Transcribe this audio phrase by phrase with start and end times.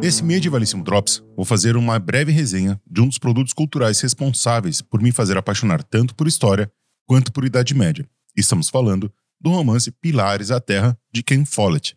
[0.00, 5.02] Nesse medievalíssimo Drops, vou fazer uma breve resenha de um dos produtos culturais responsáveis por
[5.02, 6.70] me fazer apaixonar tanto por história
[7.04, 8.08] quanto por Idade Média.
[8.36, 11.96] Estamos falando do romance Pilares à Terra, de Ken Follett.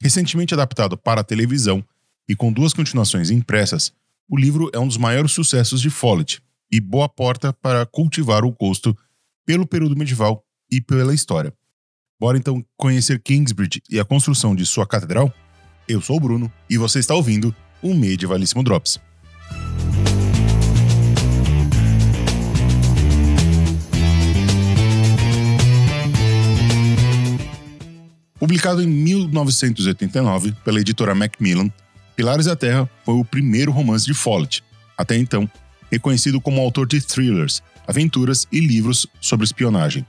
[0.00, 1.84] Recentemente adaptado para a televisão
[2.26, 3.92] e com duas continuações impressas,
[4.26, 8.52] o livro é um dos maiores sucessos de Follett e boa porta para cultivar o
[8.52, 8.96] gosto
[9.44, 11.52] pelo período medieval e pela história.
[12.18, 15.32] Bora então conhecer Kingsbridge e a construção de sua catedral?
[15.88, 19.00] Eu sou o Bruno e você está ouvindo o Medievalíssimo Drops.
[28.38, 31.72] Publicado em 1989 pela editora Macmillan,
[32.14, 34.62] Pilares da Terra foi o primeiro romance de Follett,
[34.94, 35.50] até então
[35.90, 40.04] reconhecido como autor de thrillers, aventuras e livros sobre espionagem.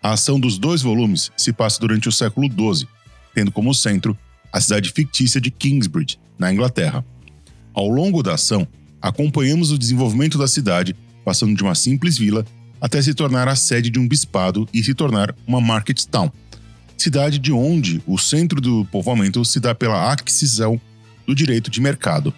[0.00, 2.86] A ação dos dois volumes se passa durante o século XII,
[3.34, 4.16] tendo como centro
[4.52, 7.04] a cidade fictícia de Kingsbridge, na Inglaterra.
[7.74, 8.66] Ao longo da ação,
[9.00, 12.44] acompanhamos o desenvolvimento da cidade, passando de uma simples vila
[12.80, 16.32] até se tornar a sede de um bispado e se tornar uma market town,
[16.96, 20.80] cidade de onde o centro do povoamento se dá pela aquisição
[21.26, 22.32] do direito de mercado.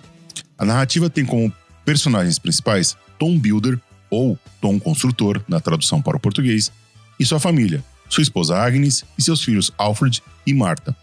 [0.59, 1.53] A narrativa tem como
[1.85, 6.71] personagens principais Tom Builder, ou Tom Construtor, na tradução para o português,
[7.19, 10.95] e sua família, sua esposa Agnes e seus filhos Alfred e Martha.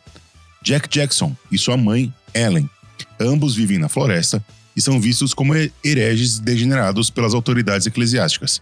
[0.62, 2.70] Jack Jackson e sua mãe, Ellen.
[3.20, 4.44] Ambos vivem na floresta
[4.76, 8.62] e são vistos como hereges degenerados pelas autoridades eclesiásticas.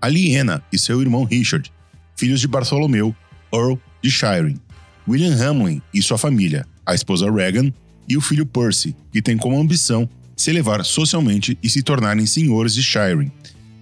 [0.00, 1.70] Aliena e seu irmão Richard,
[2.16, 3.14] filhos de Bartholomew,
[3.52, 4.60] Earl de Shireen.
[5.08, 7.72] William Hamlin e sua família, a esposa Regan
[8.08, 12.74] e o filho Percy, que tem como ambição se elevar socialmente e se tornarem senhores
[12.74, 13.30] de Shireen.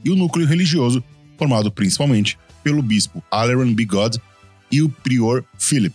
[0.05, 1.03] E o núcleo religioso,
[1.37, 4.21] formado principalmente pelo bispo Aleran Bigod
[4.71, 5.95] e o prior Philip.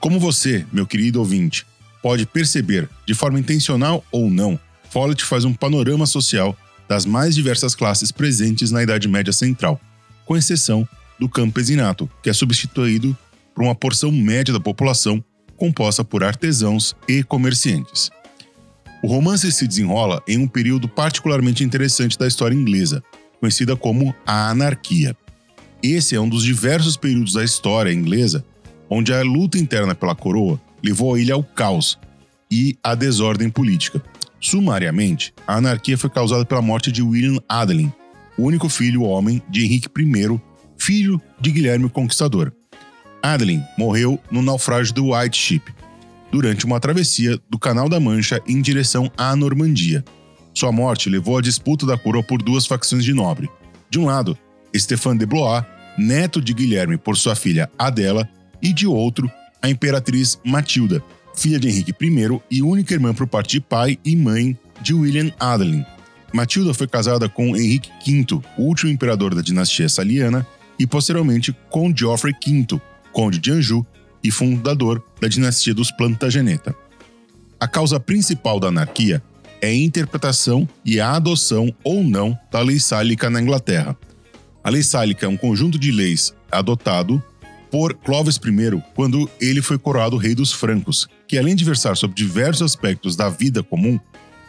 [0.00, 1.66] Como você, meu querido ouvinte,
[2.02, 4.58] pode perceber, de forma intencional ou não,
[4.90, 6.56] Follett faz um panorama social
[6.88, 9.80] das mais diversas classes presentes na Idade Média Central,
[10.24, 10.88] com exceção
[11.18, 13.16] do campesinato, que é substituído
[13.54, 15.22] por uma porção média da população
[15.56, 18.10] composta por artesãos e comerciantes.
[19.02, 23.02] O romance se desenrola em um período particularmente interessante da história inglesa,
[23.40, 25.16] conhecida como a Anarquia.
[25.82, 28.44] Esse é um dos diversos períodos da história inglesa
[28.88, 31.98] onde a luta interna pela coroa levou a ilha ao caos
[32.50, 34.02] e à desordem política.
[34.40, 37.92] Sumariamente, a anarquia foi causada pela morte de William Adelin,
[38.36, 40.40] o único filho homem de Henrique I,
[40.78, 42.52] filho de Guilherme o Conquistador.
[43.22, 45.62] Adelin morreu no naufrágio do White Ship,
[46.30, 50.04] durante uma travessia do Canal da Mancha em direção à Normandia.
[50.54, 53.48] Sua morte levou à disputa da coroa por duas facções de nobre.
[53.90, 54.36] De um lado,
[54.74, 55.64] Stéphane de Blois,
[55.96, 58.28] neto de Guilherme por sua filha Adela,
[58.62, 59.30] e de outro,
[59.62, 61.02] a imperatriz Matilda,
[61.34, 65.32] filha de Henrique I e única irmã por parte de pai e mãe de William
[65.38, 65.86] Adeline.
[66.32, 70.46] Matilda foi casada com Henrique V, o último imperador da dinastia saliana,
[70.78, 72.80] e posteriormente com Geoffrey V,
[73.12, 73.86] conde de Anjou
[74.22, 76.74] e fundador da dinastia dos Plantageneta.
[77.58, 79.22] A causa principal da anarquia
[79.60, 83.96] é a interpretação e a adoção ou não da lei sálica na Inglaterra.
[84.62, 87.22] A lei sálica é um conjunto de leis adotado
[87.70, 92.16] por Clovis I quando ele foi coroado rei dos francos, que além de versar sobre
[92.16, 93.98] diversos aspectos da vida comum,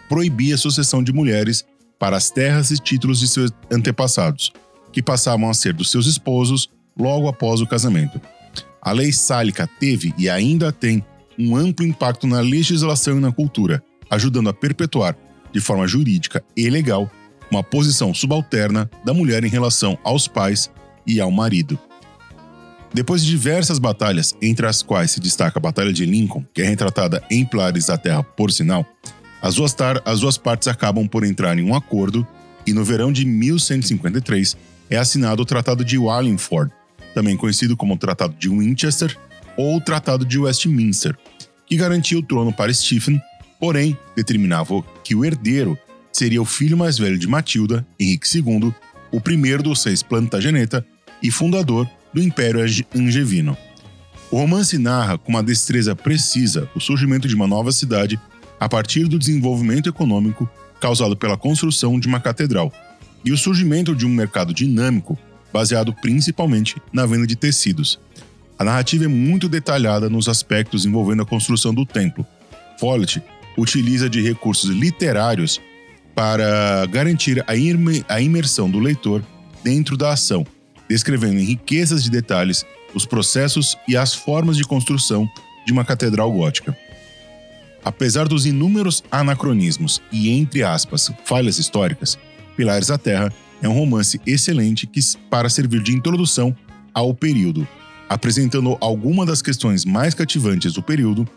[0.08, 1.66] proibia a sucessão de mulheres
[2.00, 4.52] para as terras e títulos de seus antepassados,
[4.92, 8.20] que passavam a ser dos seus esposos logo após o casamento.
[8.82, 11.04] A lei sálica teve e ainda tem
[11.38, 15.16] um amplo impacto na legislação e na cultura, ajudando a perpetuar,
[15.52, 17.10] de forma jurídica e legal,
[17.52, 20.70] uma posição subalterna da mulher em relação aos pais
[21.06, 21.80] e ao marido.
[22.94, 26.66] Depois de diversas batalhas, entre as quais se destaca a Batalha de Lincoln, que é
[26.66, 28.86] retratada em Pilares da Terra, por sinal,
[29.42, 32.28] as duas, as duas partes acabam por entrar em um acordo
[32.66, 34.58] e no verão de 1153
[34.90, 36.72] é assinado o Tratado de Wallingford,
[37.14, 39.16] também conhecido como Tratado de Winchester
[39.56, 41.16] ou Tratado de Westminster,
[41.66, 43.22] que garantia o trono para Stephen,
[43.60, 45.78] porém determinava que o herdeiro
[46.12, 48.74] seria o filho mais velho de Matilda, Henrique II,
[49.12, 50.86] o primeiro dos seis Plantageneta
[51.22, 52.62] e fundador do Império
[52.96, 53.58] Angevino.
[54.32, 58.20] O romance narra com uma destreza precisa o surgimento de uma nova cidade
[58.60, 62.72] a partir do desenvolvimento econômico causado pela construção de uma catedral
[63.26, 65.18] e o surgimento de um mercado dinâmico
[65.52, 68.00] baseado principalmente na venda de tecidos.
[68.58, 72.26] A narrativa é muito detalhada nos aspectos envolvendo a construção do templo.
[72.80, 73.22] Follett
[73.58, 75.60] utiliza de recursos literários
[76.14, 79.24] para garantir a imersão do leitor
[79.64, 80.46] dentro da ação
[80.90, 85.30] descrevendo em riquezas de detalhes os processos e as formas de construção
[85.66, 86.76] de uma catedral gótica.
[87.84, 92.18] Apesar dos inúmeros anacronismos e, entre aspas, falhas históricas,
[92.58, 93.32] Pilares da Terra
[93.62, 95.00] é um romance excelente que,
[95.30, 96.56] para servir de introdução
[96.94, 97.68] ao período,
[98.10, 101.28] apresentando algumas das questões mais cativantes do período,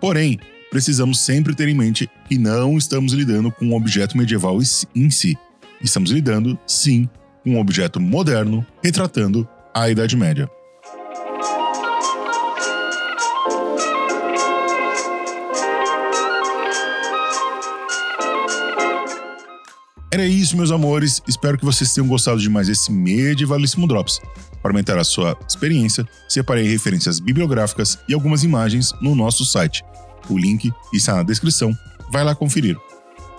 [0.00, 4.58] porém, precisamos sempre ter em mente que não estamos lidando com um objeto medieval
[4.94, 5.36] em si.
[5.80, 7.08] Estamos lidando, sim,
[7.44, 10.48] um objeto moderno retratando a Idade Média.
[20.12, 21.22] Era isso, meus amores.
[21.26, 24.20] Espero que vocês tenham gostado de mais esse medievalíssimo Drops.
[24.60, 29.82] Para aumentar a sua experiência, separei referências bibliográficas e algumas imagens no nosso site.
[30.28, 31.72] O link está na descrição.
[32.12, 32.76] Vai lá conferir.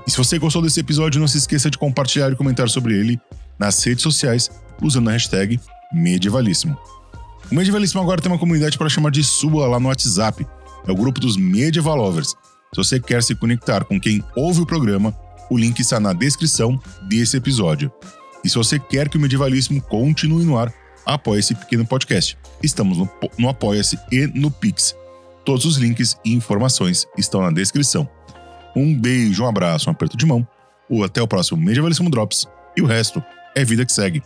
[0.05, 3.21] E se você gostou desse episódio, não se esqueça de compartilhar e comentar sobre ele
[3.63, 4.51] nas redes sociais
[4.81, 5.60] usando a hashtag
[5.94, 6.77] Medievalíssimo.
[7.50, 10.45] O Medievalíssimo agora tem uma comunidade para chamar de sua lá no WhatsApp.
[10.86, 12.30] É o grupo dos Medieval Lovers.
[12.30, 15.15] Se você quer se conectar com quem ouve o programa,
[15.50, 17.92] o link está na descrição desse episódio.
[18.44, 20.74] E se você quer que o Medievalismo continue no ar,
[21.06, 22.38] apoie esse pequeno podcast.
[22.62, 24.95] Estamos no, no Apoia-se e no Pix.
[25.45, 28.10] Todos os links e informações estão na descrição.
[28.75, 30.45] Um beijo, um abraço, um aperto de mão,
[30.89, 33.24] ou até o próximo Medievalismo Drops, e o resto
[33.55, 34.23] é vida que segue.